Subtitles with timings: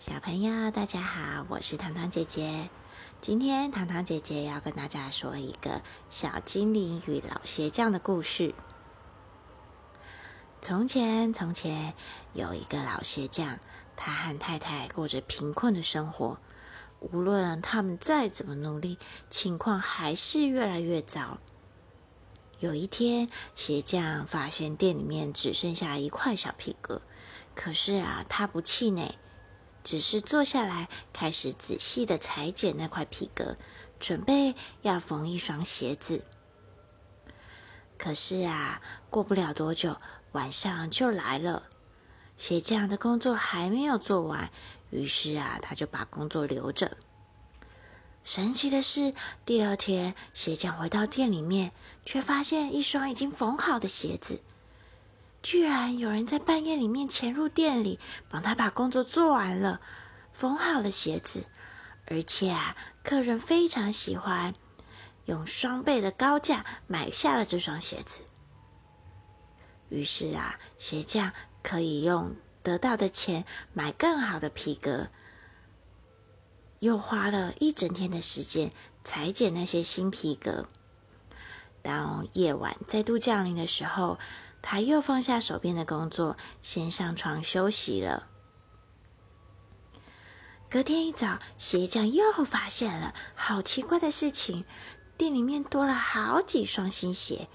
[0.00, 2.70] 小朋友，大家好，我是糖糖姐姐。
[3.20, 8.54] 今天糖糖姐姐要跟大家说一个小精灵与老鞋匠的故事。
[10.62, 11.92] 从前，从前
[12.32, 13.58] 有一个老鞋匠，
[13.94, 16.38] 他和太太过着贫困的生活。
[17.00, 18.98] 无论他们再怎么努力，
[19.28, 21.36] 情况还是越来越糟。
[22.58, 27.02] 有一天，鞋匠发现店里面只剩下一块小皮革，
[27.54, 29.18] 可是啊，他不气馁。
[29.82, 33.56] 只是坐下来，开始仔细的裁剪那块皮革，
[33.98, 36.24] 准备要缝一双鞋子。
[37.98, 38.80] 可是啊，
[39.10, 39.96] 过不了多久，
[40.32, 41.64] 晚上就来了。
[42.36, 44.50] 鞋匠的工作还没有做完，
[44.90, 46.96] 于是啊，他就把工作留着。
[48.24, 51.72] 神奇的是，第二天鞋匠回到店里面，
[52.04, 54.42] 却发现一双已经缝好的鞋子。
[55.42, 59.80] 居然有人在半夜里面潜入店里，帮他把工作做完了，
[60.32, 61.44] 缝好了鞋子，
[62.06, 64.54] 而且啊，客人非常喜欢，
[65.24, 68.20] 用双倍的高价买下了这双鞋子。
[69.88, 71.32] 于是啊，鞋匠
[71.62, 75.08] 可以用得到的钱买更好的皮革，
[76.80, 78.70] 又花了一整天的时间
[79.04, 80.68] 裁剪那些新皮革。
[81.82, 84.18] 当夜晚再度降临的时候，
[84.62, 88.26] 他又放下手边的工作，先上床休息了。
[90.70, 94.64] 隔天一早，鞋匠又发现了好奇怪的事情：
[95.16, 97.48] 店里面多了好几双新鞋。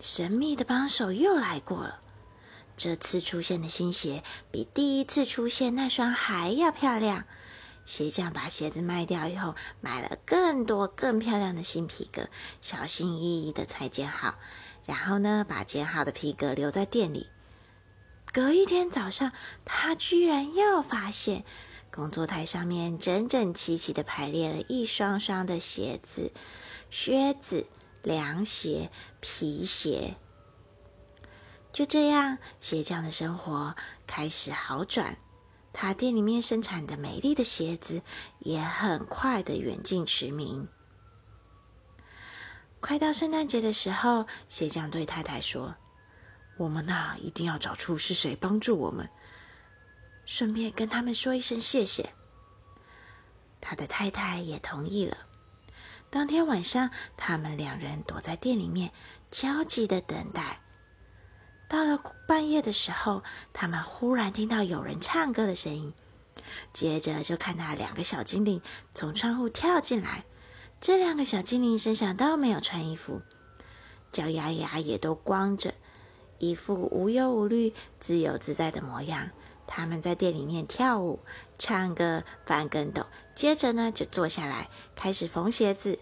[0.00, 2.00] 神秘的帮手又来过了，
[2.76, 7.24] 这次出现的新鞋比第一次出现那双还要漂亮。
[7.84, 12.28] 鞋匠把鞋子卖掉以后，买了更多更漂亮的新皮革，
[12.60, 14.36] 小心翼翼的裁剪好。
[14.86, 17.28] 然后呢，把剪好的皮革留在店里。
[18.32, 19.32] 隔一天早上，
[19.64, 21.44] 他居然又发现
[21.90, 26.32] 工作台上面整整齐齐的排列了一双双的鞋子、
[26.90, 27.66] 靴子、
[28.02, 28.90] 凉鞋、
[29.20, 30.16] 皮鞋。
[31.72, 33.74] 就这样，鞋匠的生活
[34.06, 35.18] 开始好转。
[35.74, 38.02] 他店里面生产的美丽的鞋子
[38.40, 40.68] 也很快的远近驰名。
[42.82, 45.76] 快到圣诞节的时候，鞋匠对太太说
[46.58, 49.08] ：“我们呐，一定要找出是谁帮助我们，
[50.26, 52.12] 顺便跟他们说一声谢谢。”
[53.62, 55.16] 他的太太也同意了。
[56.10, 58.92] 当天晚上，他们两人躲在店里面，
[59.30, 60.58] 焦急的等待。
[61.68, 63.22] 到了半夜的时候，
[63.52, 65.94] 他们忽然听到有人唱歌的声音，
[66.72, 68.60] 接着就看到两个小精灵
[68.92, 70.24] 从窗户跳进来。
[70.82, 73.22] 这两个小精灵身上都没有穿衣服，
[74.10, 75.74] 脚丫丫也都光着，
[76.38, 79.30] 一副无忧无虑、自由自在的模样。
[79.68, 81.20] 他们在店里面跳舞、
[81.56, 83.06] 唱歌、翻跟斗，
[83.36, 86.00] 接着呢就坐下来开始缝鞋子。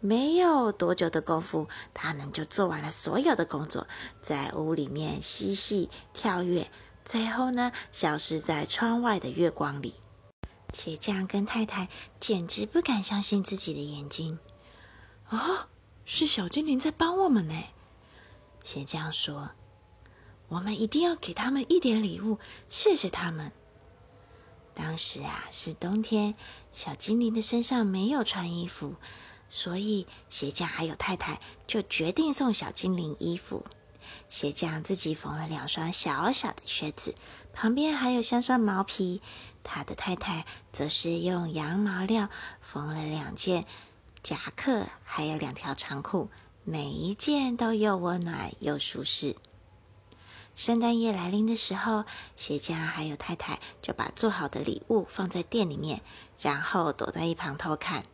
[0.00, 3.86] 没有多久的功夫，他们就做完了所有的工作，
[4.20, 6.68] 在屋里面嬉戏跳跃，
[7.04, 9.94] 最后呢消失在窗外的月光里。
[10.72, 11.88] 鞋匠跟太太
[12.18, 14.38] 简直不敢相信自己的眼睛。
[15.28, 15.68] 啊，
[16.04, 17.54] 是小精灵在帮我们呢！
[18.64, 19.50] 鞋匠说
[20.48, 22.38] ：“我们一定要给他们一点礼物，
[22.68, 23.52] 谢谢他们。”
[24.74, 26.34] 当时啊是冬天，
[26.72, 28.94] 小精灵的身上没有穿衣服，
[29.48, 33.64] 所以鞋匠还有太太就决定送小精灵衣服。
[34.28, 37.14] 鞋匠自己缝了两双小小的靴子，
[37.52, 39.20] 旁边还有三双毛皮。
[39.62, 42.28] 他的太太则是用羊毛料
[42.62, 43.66] 缝了两件
[44.22, 46.30] 夹克，还有两条长裤，
[46.64, 49.36] 每一件都又温暖又舒适。
[50.56, 52.04] 圣诞夜来临的时候，
[52.36, 56.02] 鞋匠还有太太就把做好的礼物放在店里面，
[56.38, 58.04] 然后躲在一旁偷看。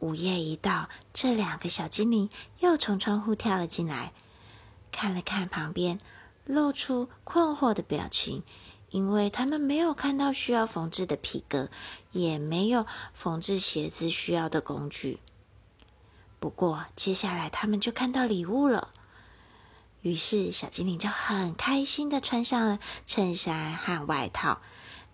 [0.00, 2.28] 午夜一到，这两个小精灵
[2.58, 4.12] 又从窗户跳了进来，
[4.90, 6.00] 看了看旁边，
[6.44, 8.42] 露出困惑的表情。
[8.90, 11.68] 因为他们没有看到需要缝制的皮革，
[12.10, 15.20] 也没有缝制鞋子需要的工具。
[16.40, 18.88] 不过，接下来他们就看到礼物了。
[20.02, 24.60] 于是，小精灵就很开心的穿上了衬衫和外套，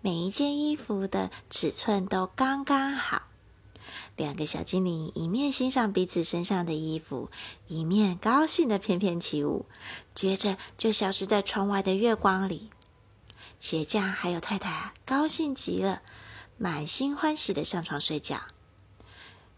[0.01, 3.25] 每一件衣服的尺寸都刚刚好。
[4.17, 7.31] 两个小精灵一面欣赏彼此身上的衣服，
[7.67, 9.67] 一面高兴的翩翩起舞，
[10.15, 12.71] 接着就消失在窗外的月光里。
[13.61, 16.03] 鞋匠还有太太高兴极了，
[16.59, 18.41] 满心欢喜的上床睡觉。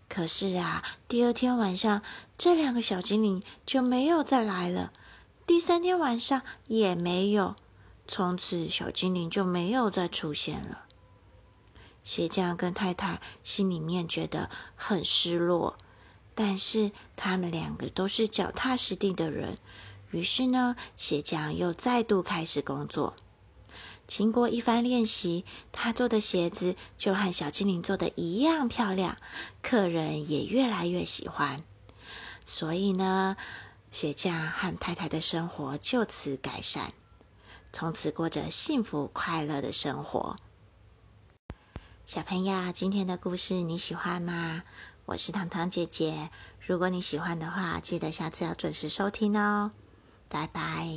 [0.08, 2.02] 可是啊，第二天晚上，
[2.38, 4.92] 这两个小精灵就没有再来了。
[5.46, 7.56] 第三天晚上也没有，
[8.06, 10.84] 从此小精灵就没有再出现了。
[12.08, 15.76] 鞋匠跟太太心里面觉得很失落，
[16.34, 19.58] 但是他们两个都是脚踏实地的人，
[20.10, 23.14] 于是呢，鞋匠又再度开始工作。
[24.06, 29.19] 经过一番练习，他做的鞋子就和小精灵做的一样漂亮，
[29.61, 31.62] 客人也越来越喜欢。
[32.46, 33.37] 所以呢，
[33.90, 36.94] 鞋匠和太太的生活就此改善，
[37.70, 40.37] 从此过着幸福快乐的生活。
[42.08, 44.62] 小朋友，今天的故事你喜欢吗？
[45.05, 46.31] 我是糖糖姐姐，
[46.66, 49.72] 如果你喜欢的话，记得下次要准时收听哦。
[50.31, 50.88] 拜拜。